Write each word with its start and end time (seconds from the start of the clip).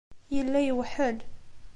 Yella 0.35 0.59
yewḥel. 0.63 1.17